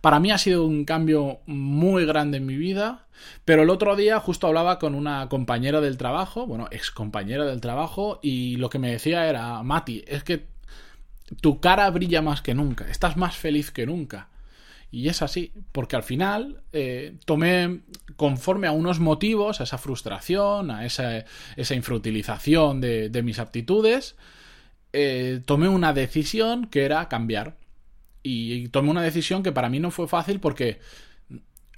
para 0.00 0.20
mí 0.20 0.30
ha 0.30 0.38
sido 0.38 0.64
un 0.64 0.86
cambio 0.86 1.40
muy 1.46 2.06
grande 2.06 2.38
en 2.38 2.46
mi 2.46 2.56
vida. 2.56 3.07
Pero 3.44 3.62
el 3.62 3.70
otro 3.70 3.96
día 3.96 4.20
justo 4.20 4.46
hablaba 4.46 4.78
con 4.78 4.94
una 4.94 5.28
compañera 5.28 5.80
del 5.80 5.96
trabajo, 5.96 6.46
bueno, 6.46 6.68
ex 6.70 6.90
compañera 6.90 7.44
del 7.44 7.60
trabajo, 7.60 8.18
y 8.22 8.56
lo 8.56 8.70
que 8.70 8.78
me 8.78 8.90
decía 8.90 9.28
era, 9.28 9.62
Mati, 9.62 10.04
es 10.06 10.24
que 10.24 10.46
tu 11.40 11.60
cara 11.60 11.90
brilla 11.90 12.22
más 12.22 12.42
que 12.42 12.54
nunca, 12.54 12.88
estás 12.88 13.16
más 13.16 13.36
feliz 13.36 13.70
que 13.70 13.86
nunca. 13.86 14.28
Y 14.90 15.08
es 15.08 15.20
así, 15.20 15.52
porque 15.72 15.96
al 15.96 16.02
final 16.02 16.62
eh, 16.72 17.16
tomé, 17.26 17.80
conforme 18.16 18.66
a 18.66 18.72
unos 18.72 19.00
motivos, 19.00 19.60
a 19.60 19.64
esa 19.64 19.76
frustración, 19.76 20.70
a 20.70 20.86
esa, 20.86 21.24
esa 21.56 21.74
infrautilización 21.74 22.80
de, 22.80 23.22
mis 23.22 23.38
aptitudes, 23.38 24.16
eh, 24.94 25.42
tomé 25.44 25.68
una 25.68 25.92
decisión 25.92 26.66
que 26.66 26.84
era 26.84 27.06
cambiar 27.08 27.56
y 28.22 28.68
tomé 28.68 28.90
una 28.90 29.02
decisión 29.02 29.42
que 29.42 29.52
para 29.52 29.68
mí 29.68 29.78
no 29.78 29.90
fue 29.90 30.08
fácil 30.08 30.40
porque 30.40 30.80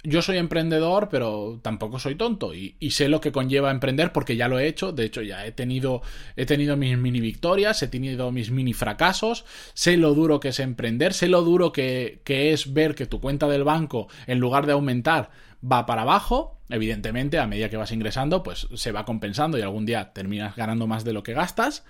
yo 0.03 0.21
soy 0.21 0.37
emprendedor, 0.37 1.09
pero 1.09 1.59
tampoco 1.61 1.99
soy 1.99 2.15
tonto 2.15 2.53
y, 2.53 2.75
sé 2.91 3.07
lo 3.07 3.21
que 3.21 3.31
conlleva 3.31 3.71
emprender 3.71 4.11
porque 4.11 4.35
ya 4.35 4.47
lo 4.47 4.59
he 4.59 4.67
hecho. 4.67 4.91
De 4.91 5.05
hecho, 5.05 5.21
ya 5.21 5.45
he 5.45 5.51
tenido, 5.51 6.01
he 6.35 6.45
tenido 6.45 6.75
mis 6.75 6.97
mini 6.97 7.19
victorias, 7.19 7.81
he 7.83 7.87
tenido 7.87 8.31
mis 8.31 8.51
mini 8.51 8.73
fracasos, 8.73 9.45
sé 9.73 9.97
lo 9.97 10.13
duro 10.13 10.39
que 10.39 10.49
es 10.49 10.59
emprender, 10.59 11.13
sé 11.13 11.27
lo 11.27 11.43
duro 11.43 11.71
que, 11.71 12.21
que 12.23 12.51
es 12.51 12.73
ver 12.73 12.95
que 12.95 13.05
tu 13.05 13.21
cuenta 13.21 13.47
del 13.47 13.63
banco, 13.63 14.07
en 14.27 14.39
lugar 14.39 14.65
de 14.65 14.73
aumentar, 14.73 15.29
va 15.69 15.85
para 15.85 16.01
abajo. 16.01 16.57
Evidentemente, 16.69 17.37
a 17.37 17.47
medida 17.47 17.69
que 17.69 17.77
vas 17.77 17.91
ingresando, 17.91 18.43
pues 18.43 18.67
se 18.73 18.91
va 18.91 19.05
compensando 19.05 19.57
y 19.57 19.61
algún 19.61 19.85
día 19.85 20.13
terminas 20.13 20.55
ganando 20.55 20.87
más 20.87 21.03
de 21.03 21.13
lo 21.13 21.21
que 21.21 21.33
gastas. 21.33 21.83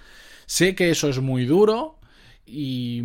Sé 0.48 0.76
que 0.76 0.90
eso 0.90 1.08
es 1.08 1.20
muy 1.20 1.46
duro 1.46 2.00
y 2.46 3.04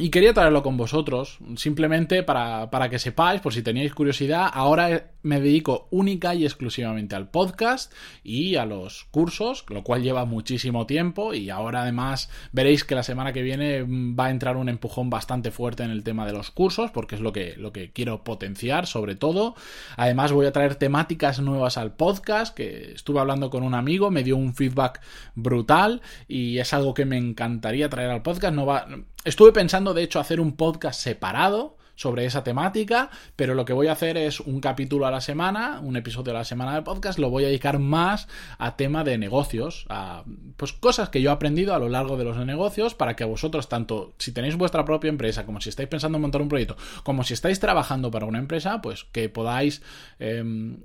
Y 0.00 0.10
quería 0.10 0.32
traerlo 0.32 0.62
con 0.62 0.76
vosotros, 0.76 1.38
simplemente 1.56 2.22
para, 2.22 2.70
para, 2.70 2.88
que 2.88 2.98
sepáis, 2.98 3.40
por 3.40 3.52
si 3.52 3.62
teníais 3.62 3.94
curiosidad, 3.94 4.48
ahora 4.52 5.10
me 5.22 5.40
dedico 5.40 5.88
única 5.90 6.34
y 6.34 6.44
exclusivamente 6.44 7.16
al 7.16 7.28
podcast 7.28 7.92
y 8.22 8.56
a 8.56 8.64
los 8.64 9.04
cursos, 9.10 9.64
lo 9.68 9.82
cual 9.82 10.02
lleva 10.02 10.24
muchísimo 10.24 10.86
tiempo 10.86 11.34
y 11.34 11.50
ahora 11.50 11.82
además 11.82 12.30
veréis 12.52 12.84
que 12.84 12.94
la 12.94 13.02
semana 13.02 13.32
que 13.32 13.42
viene 13.42 13.82
va 13.82 14.26
a 14.26 14.30
entrar 14.30 14.56
un 14.56 14.68
empujón 14.68 15.10
bastante 15.10 15.50
fuerte 15.50 15.82
en 15.82 15.90
el 15.90 16.04
tema 16.04 16.26
de 16.26 16.32
los 16.32 16.50
cursos, 16.50 16.90
porque 16.90 17.14
es 17.14 17.20
lo 17.20 17.32
que, 17.32 17.54
lo 17.56 17.72
que 17.72 17.90
quiero 17.92 18.24
potenciar 18.24 18.86
sobre 18.86 19.14
todo. 19.14 19.54
Además 19.96 20.32
voy 20.32 20.46
a 20.46 20.52
traer 20.52 20.76
temáticas 20.76 21.40
nuevas 21.40 21.78
al 21.78 21.94
podcast, 21.94 22.54
que 22.54 22.92
estuve 22.92 23.20
hablando 23.20 23.50
con 23.50 23.62
un 23.62 23.74
amigo, 23.74 24.10
me 24.10 24.22
dio 24.22 24.36
un 24.36 24.54
feedback 24.54 25.00
brutal 25.34 26.02
y 26.28 26.58
es 26.58 26.72
algo 26.74 26.94
que 26.94 27.04
me 27.04 27.16
encantaría 27.16 27.88
traer 27.88 28.10
al 28.10 28.22
podcast. 28.22 28.54
No 28.54 28.66
va, 28.66 28.86
Estuve 29.24 29.52
pensando, 29.52 29.94
de 29.94 30.02
hecho, 30.02 30.20
hacer 30.20 30.40
un 30.40 30.52
podcast 30.56 31.00
separado 31.00 31.77
sobre 31.98 32.24
esa 32.24 32.44
temática, 32.44 33.10
pero 33.34 33.54
lo 33.54 33.64
que 33.64 33.72
voy 33.72 33.88
a 33.88 33.92
hacer 33.92 34.16
es 34.16 34.38
un 34.38 34.60
capítulo 34.60 35.04
a 35.08 35.10
la 35.10 35.20
semana, 35.20 35.80
un 35.82 35.96
episodio 35.96 36.30
a 36.30 36.38
la 36.38 36.44
semana 36.44 36.74
del 36.74 36.84
podcast, 36.84 37.18
lo 37.18 37.28
voy 37.28 37.42
a 37.42 37.48
dedicar 37.48 37.80
más 37.80 38.28
a 38.56 38.76
tema 38.76 39.02
de 39.02 39.18
negocios, 39.18 39.84
a 39.88 40.22
pues 40.56 40.72
cosas 40.72 41.08
que 41.08 41.20
yo 41.20 41.30
he 41.30 41.32
aprendido 41.32 41.74
a 41.74 41.80
lo 41.80 41.88
largo 41.88 42.16
de 42.16 42.22
los 42.22 42.36
negocios 42.46 42.94
para 42.94 43.16
que 43.16 43.24
vosotros 43.24 43.68
tanto 43.68 44.14
si 44.16 44.30
tenéis 44.30 44.54
vuestra 44.54 44.84
propia 44.84 45.08
empresa, 45.08 45.44
como 45.44 45.60
si 45.60 45.70
estáis 45.70 45.88
pensando 45.88 46.18
en 46.18 46.22
montar 46.22 46.40
un 46.40 46.48
proyecto, 46.48 46.76
como 47.02 47.24
si 47.24 47.34
estáis 47.34 47.58
trabajando 47.58 48.12
para 48.12 48.26
una 48.26 48.38
empresa, 48.38 48.80
pues 48.80 49.02
que 49.10 49.28
podáis 49.28 49.82
em, 50.20 50.78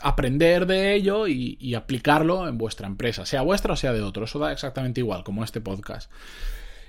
aprender 0.00 0.66
de 0.66 0.94
ello 0.94 1.26
y, 1.26 1.74
aplicarlo 1.74 2.46
en 2.46 2.56
vuestra 2.56 2.86
empresa, 2.86 3.26
sea 3.26 3.42
vuestra 3.42 3.72
o 3.72 3.76
sea 3.76 3.92
de 3.92 4.02
otro. 4.02 4.26
Eso 4.26 4.38
da 4.38 4.52
exactamente 4.52 5.00
igual, 5.00 5.24
como 5.24 5.42
este 5.42 5.60
podcast. 5.60 6.08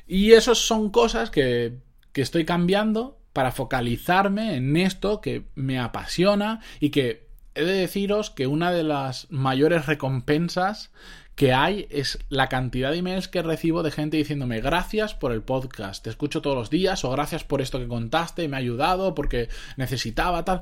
Y 0.06 0.34
esas 0.34 0.60
son 0.60 0.92
cosas 0.92 1.32
que, 1.32 1.80
que 2.14 2.22
estoy 2.22 2.46
cambiando 2.46 3.20
para 3.34 3.52
focalizarme 3.52 4.56
en 4.56 4.78
esto 4.78 5.20
que 5.20 5.46
me 5.56 5.80
apasiona 5.80 6.62
y 6.80 6.92
que 6.92 7.28
he 7.56 7.64
de 7.66 7.74
deciros 7.74 8.30
que 8.30 8.48
una 8.48 8.72
de 8.72 8.84
las 8.84 9.28
mayores 9.30 9.86
recompensas 9.86 10.92
que 11.36 11.52
hay 11.52 11.88
es 11.90 12.20
la 12.30 12.48
cantidad 12.48 12.92
de 12.92 12.98
emails 12.98 13.28
que 13.28 13.42
recibo 13.42 13.82
de 13.82 13.92
gente 13.92 14.18
diciéndome 14.18 14.62
gracias 14.62 15.16
por 15.16 15.32
el 15.32 15.42
podcast, 15.42 16.04
te 16.04 16.12
escucho 16.12 16.44
todos 16.44 16.56
los 16.56 16.70
días 16.70 17.04
o 17.04 17.10
gracias 17.10 17.44
por 17.44 17.62
esto 17.62 17.80
que 17.80 17.88
contaste, 17.88 18.48
me 18.48 18.56
ha 18.56 18.60
ayudado 18.60 19.16
porque 19.16 19.50
necesitaba 19.76 20.46
tal. 20.46 20.62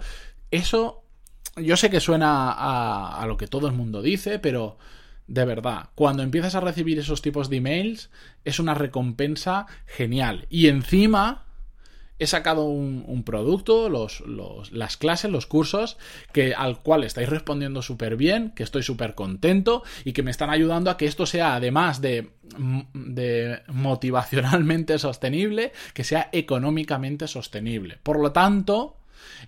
Eso 0.50 1.04
yo 1.58 1.76
sé 1.76 1.90
que 1.90 2.00
suena 2.00 2.52
a, 2.52 3.22
a 3.22 3.28
lo 3.28 3.36
que 3.36 3.48
todo 3.48 3.68
el 3.68 3.74
mundo 3.74 4.02
dice, 4.02 4.40
pero 4.40 4.78
de 5.32 5.46
verdad, 5.46 5.90
cuando 5.96 6.24
empiezas 6.24 6.56
a 6.56 6.60
recibir 6.60 7.00
esos 7.00 7.22
tipos 7.22 7.50
de 7.50 7.58
emails, 7.58 8.10
es 8.44 8.60
una 8.60 8.74
recompensa 8.74 9.66
genial. 9.86 10.46
Y 10.50 10.68
encima 10.68 11.46
he 12.20 12.28
sacado 12.28 12.66
un, 12.66 13.24
producto, 13.24 13.88
los, 13.88 14.22
las 14.72 14.98
clases, 14.98 15.32
los 15.32 15.46
cursos, 15.46 15.98
que, 16.34 16.54
al 16.54 16.80
cual 16.80 17.06
estáis 17.06 17.30
respondiendo 17.30 17.82
súper 17.82 18.18
bien, 18.18 18.52
que 18.52 18.64
estoy 18.64 18.84
súper 18.84 19.16
contento 19.16 19.84
y 20.04 20.12
que 20.12 20.22
me 20.22 20.32
están 20.32 20.50
ayudando 20.50 20.92
a 20.92 20.98
que 20.98 21.06
esto 21.06 21.26
sea, 21.26 21.56
además 21.56 22.02
de, 22.02 22.32
de 22.94 23.62
motivacionalmente 23.70 25.00
sostenible, 25.00 25.72
que 25.94 26.04
sea 26.04 26.28
económicamente 26.34 27.26
sostenible. 27.30 28.00
Por 28.04 28.20
lo 28.20 28.34
tanto, 28.34 28.98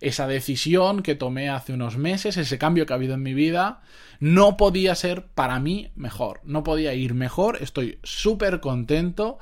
esa 0.01 0.27
decisión 0.27 1.03
que 1.03 1.15
tomé 1.15 1.49
hace 1.49 1.73
unos 1.73 1.97
meses, 1.97 2.37
ese 2.37 2.57
cambio 2.57 2.85
que 2.85 2.93
ha 2.93 2.95
habido 2.95 3.13
en 3.13 3.23
mi 3.23 3.33
vida, 3.33 3.81
no 4.19 4.57
podía 4.57 4.95
ser 4.95 5.25
para 5.27 5.59
mí 5.59 5.91
mejor, 5.95 6.41
no 6.43 6.63
podía 6.63 6.93
ir 6.93 7.13
mejor, 7.13 7.57
estoy 7.61 7.99
súper 8.03 8.59
contento 8.59 9.39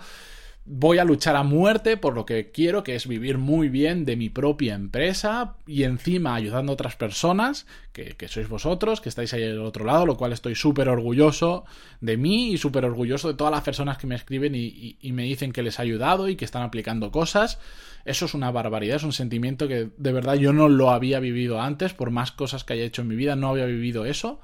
voy 0.66 1.00
a 1.00 1.04
luchar 1.04 1.36
a 1.36 1.44
muerte 1.44 1.98
por 1.98 2.14
lo 2.14 2.26
que 2.26 2.52
quiero, 2.52 2.84
que 2.84 2.96
es 2.96 3.08
vivir 3.08 3.38
muy 3.38 3.68
bien 3.68 4.06
de 4.06 4.16
mi 4.16 4.30
propia 4.30 4.76
empresa 4.76 5.56
y 5.66 5.84
encima 5.84 6.36
ayudando 6.36 6.72
a 6.72 6.74
otras 6.74 6.96
personas, 6.96 7.66
que, 7.94 8.16
sois 8.28 8.48
vosotros, 8.48 9.02
que 9.02 9.10
estáis 9.10 9.34
ahí 9.34 9.44
al 9.44 9.60
otro 9.60 9.86
lado, 9.86 10.06
lo 10.06 10.18
cual 10.18 10.34
estoy 10.34 10.56
súper 10.56 10.88
orgulloso 10.88 11.66
de 12.00 12.16
mí 12.16 12.52
y 12.52 12.58
súper 12.58 12.86
orgulloso 12.86 13.28
de 13.28 13.34
todas 13.34 13.52
las 13.52 13.64
personas 13.64 13.98
que 13.98 14.08
me 14.08 14.16
escriben 14.16 14.54
y, 14.56 14.98
me 15.12 15.24
dicen 15.24 15.52
que 15.52 15.64
les 15.64 15.80
ha 15.80 15.82
ayudado 15.82 16.30
y 16.30 16.36
que 16.36 16.46
están 16.46 16.62
aplicando 16.62 17.12
cosas. 17.12 17.60
Eso 18.06 18.26
es 18.26 18.34
una 18.34 18.52
barbaridad, 18.52 18.98
es 18.98 19.04
un 19.04 19.14
sentimiento 19.14 19.68
que 19.68 19.90
de 19.98 20.12
verdad 20.12 20.36
yo 20.36 20.54
no 20.54 20.70
lo 20.70 20.92
había 20.92 21.20
vivido 21.20 21.60
antes, 21.60 21.94
por 21.94 22.12
más 22.12 22.32
cosas 22.32 22.64
que 22.64 22.74
haya 22.74 22.84
hecho 22.84 23.02
en 23.02 23.08
mi 23.08 23.16
vida, 23.16 23.36
no 23.36 23.50
había 23.50 23.66
vivido 23.66 24.06
eso. 24.06 24.40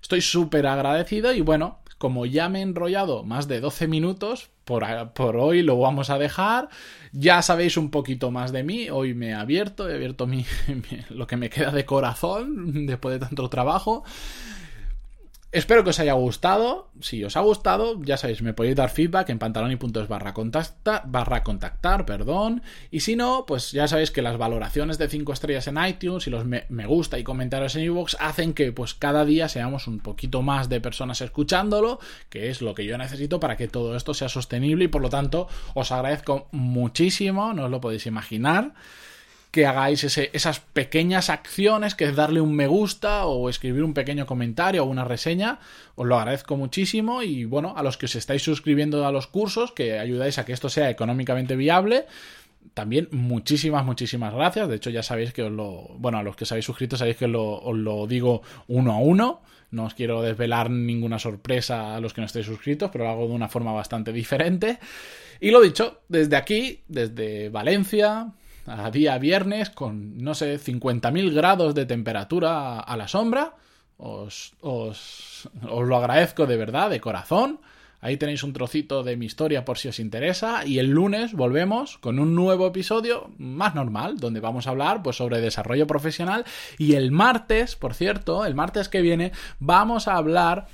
Estoy 0.00 0.20
súper 0.20 0.66
agradecido 0.66 1.32
y 1.32 1.40
bueno, 1.40 1.80
como 1.98 2.26
ya 2.26 2.48
me 2.48 2.60
he 2.60 2.62
enrollado 2.62 3.24
más 3.24 3.48
de 3.48 3.60
12 3.60 3.88
minutos, 3.88 4.50
por, 4.64 4.84
por, 5.12 5.36
hoy 5.36 5.62
lo 5.62 5.78
vamos 5.78 6.10
a 6.10 6.18
dejar. 6.18 6.68
Ya 7.12 7.40
sabéis 7.42 7.76
un 7.76 7.90
poquito 7.90 8.30
más 8.30 8.52
de 8.52 8.64
mí. 8.64 8.90
Hoy 8.90 9.14
me 9.14 9.28
he 9.28 9.34
abierto, 9.34 9.88
he 9.88 9.94
abierto 9.94 10.26
mi, 10.26 10.44
lo 11.08 11.26
que 11.26 11.36
me 11.36 11.50
queda 11.50 11.70
de 11.70 11.86
corazón 11.86 12.86
después 12.86 13.18
de 13.18 13.26
tanto 13.26 13.48
trabajo. 13.48 14.04
Espero 15.52 15.84
que 15.84 15.90
os 15.90 16.00
haya 16.00 16.12
gustado. 16.14 16.90
Si 17.00 17.22
os 17.24 17.36
ha 17.36 17.40
gustado, 17.40 18.02
ya 18.02 18.16
sabéis, 18.16 18.42
me 18.42 18.52
podéis 18.52 18.76
dar 18.76 18.90
feedback 18.90 19.30
en 19.30 19.38
pantaloni.es 19.38 20.08
barra, 20.08 20.34
barra 21.04 21.42
contactar, 21.44 22.04
perdón. 22.04 22.62
Y 22.90 23.00
si 23.00 23.16
no, 23.16 23.46
pues 23.46 23.70
ya 23.70 23.86
sabéis 23.86 24.10
que 24.10 24.22
las 24.22 24.38
valoraciones 24.38 24.98
de 24.98 25.08
5 25.08 25.32
estrellas 25.32 25.66
en 25.68 25.78
iTunes 25.84 26.26
y 26.26 26.30
los 26.30 26.44
me, 26.44 26.66
gusta 26.86 27.18
y 27.18 27.24
comentarios 27.24 27.76
en 27.76 27.84
iVoox 27.84 28.16
hacen 28.18 28.54
que 28.54 28.72
pues 28.72 28.94
cada 28.94 29.24
día 29.24 29.48
seamos 29.48 29.86
un 29.86 30.00
poquito 30.00 30.42
más 30.42 30.68
de 30.68 30.80
personas 30.80 31.20
escuchándolo, 31.20 32.00
que 32.28 32.50
es 32.50 32.60
lo 32.60 32.74
que 32.74 32.84
yo 32.84 32.98
necesito 32.98 33.38
para 33.38 33.56
que 33.56 33.68
todo 33.68 33.96
esto 33.96 34.14
sea 34.14 34.28
sostenible 34.28 34.84
y 34.84 34.88
por 34.88 35.00
lo 35.00 35.10
tanto 35.10 35.48
os 35.74 35.92
agradezco 35.92 36.48
muchísimo, 36.50 37.54
no 37.54 37.64
os 37.64 37.70
lo 37.70 37.80
podéis 37.80 38.06
imaginar 38.06 38.74
que 39.56 39.64
hagáis 39.64 40.04
esas 40.04 40.60
pequeñas 40.60 41.30
acciones, 41.30 41.94
que 41.94 42.04
es 42.04 42.14
darle 42.14 42.42
un 42.42 42.54
me 42.54 42.66
gusta 42.66 43.24
o 43.24 43.48
escribir 43.48 43.84
un 43.84 43.94
pequeño 43.94 44.26
comentario 44.26 44.84
o 44.84 44.86
una 44.86 45.06
reseña. 45.06 45.60
Os 45.94 46.06
lo 46.06 46.18
agradezco 46.18 46.58
muchísimo 46.58 47.22
y 47.22 47.46
bueno, 47.46 47.72
a 47.74 47.82
los 47.82 47.96
que 47.96 48.04
os 48.04 48.14
estáis 48.16 48.42
suscribiendo 48.42 49.06
a 49.06 49.12
los 49.12 49.26
cursos, 49.28 49.72
que 49.72 49.98
ayudáis 49.98 50.36
a 50.36 50.44
que 50.44 50.52
esto 50.52 50.68
sea 50.68 50.90
económicamente 50.90 51.56
viable. 51.56 52.04
También 52.74 53.08
muchísimas, 53.12 53.82
muchísimas 53.82 54.34
gracias. 54.34 54.68
De 54.68 54.76
hecho, 54.76 54.90
ya 54.90 55.02
sabéis 55.02 55.32
que 55.32 55.44
os 55.44 55.50
lo. 55.50 55.88
Bueno, 55.96 56.18
a 56.18 56.22
los 56.22 56.36
que 56.36 56.44
os 56.44 56.52
habéis 56.52 56.66
suscrito 56.66 56.98
sabéis 56.98 57.16
que 57.16 57.24
os 57.24 57.76
lo 57.78 58.06
digo 58.06 58.42
uno 58.68 58.92
a 58.92 58.98
uno. 58.98 59.40
No 59.70 59.86
os 59.86 59.94
quiero 59.94 60.20
desvelar 60.20 60.68
ninguna 60.68 61.18
sorpresa 61.18 61.96
a 61.96 62.00
los 62.02 62.12
que 62.12 62.20
no 62.20 62.26
estéis 62.26 62.44
suscritos, 62.44 62.90
pero 62.92 63.04
lo 63.04 63.10
hago 63.10 63.26
de 63.26 63.32
una 63.32 63.48
forma 63.48 63.72
bastante 63.72 64.12
diferente. 64.12 64.78
Y 65.40 65.50
lo 65.50 65.62
dicho, 65.62 66.02
desde 66.08 66.36
aquí, 66.36 66.82
desde 66.88 67.48
Valencia, 67.48 68.34
a 68.66 68.90
día 68.90 69.18
viernes 69.18 69.70
con, 69.70 70.18
no 70.18 70.34
sé, 70.34 70.58
50.000 70.58 71.32
grados 71.32 71.74
de 71.74 71.86
temperatura 71.86 72.80
a 72.80 72.96
la 72.96 73.08
sombra. 73.08 73.54
Os, 73.98 74.52
os, 74.60 75.48
os 75.68 75.88
lo 75.88 75.96
agradezco 75.96 76.46
de 76.46 76.56
verdad, 76.56 76.90
de 76.90 77.00
corazón. 77.00 77.60
Ahí 78.00 78.18
tenéis 78.18 78.42
un 78.42 78.52
trocito 78.52 79.02
de 79.02 79.16
mi 79.16 79.26
historia 79.26 79.64
por 79.64 79.78
si 79.78 79.88
os 79.88 79.98
interesa. 79.98 80.66
Y 80.66 80.78
el 80.78 80.90
lunes 80.90 81.32
volvemos 81.32 81.98
con 81.98 82.18
un 82.18 82.34
nuevo 82.34 82.66
episodio 82.66 83.30
más 83.38 83.74
normal, 83.74 84.18
donde 84.18 84.40
vamos 84.40 84.66
a 84.66 84.70
hablar 84.70 85.02
pues, 85.02 85.16
sobre 85.16 85.40
desarrollo 85.40 85.86
profesional. 85.86 86.44
Y 86.78 86.94
el 86.94 87.10
martes, 87.10 87.74
por 87.74 87.94
cierto, 87.94 88.44
el 88.44 88.54
martes 88.54 88.88
que 88.88 89.00
viene, 89.00 89.32
vamos 89.58 90.08
a 90.08 90.16
hablar 90.16 90.66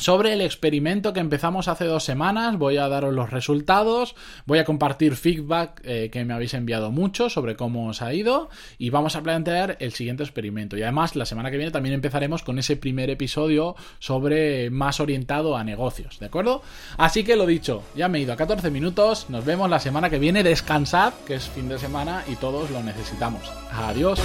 sobre 0.00 0.32
el 0.32 0.40
experimento 0.40 1.12
que 1.12 1.20
empezamos 1.20 1.68
hace 1.68 1.84
dos 1.84 2.04
semanas. 2.04 2.56
Voy 2.56 2.78
a 2.78 2.88
daros 2.88 3.14
los 3.14 3.30
resultados, 3.30 4.14
voy 4.46 4.58
a 4.58 4.64
compartir 4.64 5.16
feedback 5.16 5.80
eh, 5.84 6.10
que 6.10 6.24
me 6.24 6.34
habéis 6.34 6.54
enviado 6.54 6.90
mucho 6.90 7.30
sobre 7.30 7.56
cómo 7.56 7.88
os 7.88 8.02
ha 8.02 8.12
ido 8.14 8.48
y 8.78 8.90
vamos 8.90 9.16
a 9.16 9.22
plantear 9.22 9.76
el 9.80 9.92
siguiente 9.92 10.22
experimento. 10.22 10.76
Y 10.76 10.82
además, 10.82 11.16
la 11.16 11.26
semana 11.26 11.50
que 11.50 11.56
viene 11.56 11.72
también 11.72 11.94
empezaremos 11.94 12.42
con 12.42 12.58
ese 12.58 12.76
primer 12.76 13.10
episodio 13.10 13.76
sobre 13.98 14.70
más 14.70 15.00
orientado 15.00 15.56
a 15.56 15.64
negocios, 15.64 16.18
¿de 16.18 16.26
acuerdo? 16.26 16.62
Así 16.96 17.24
que 17.24 17.36
lo 17.36 17.46
dicho, 17.46 17.82
ya 17.94 18.08
me 18.08 18.18
he 18.18 18.22
ido 18.22 18.32
a 18.32 18.36
14 18.36 18.70
minutos, 18.70 19.26
nos 19.28 19.44
vemos 19.44 19.68
la 19.68 19.80
semana 19.80 20.10
que 20.10 20.18
viene, 20.18 20.42
descansad, 20.42 21.12
que 21.26 21.34
es 21.34 21.48
fin 21.48 21.68
de 21.68 21.78
semana 21.78 22.24
y 22.26 22.36
todos 22.36 22.70
lo 22.70 22.82
necesitamos. 22.82 23.42
Adiós. 23.72 24.20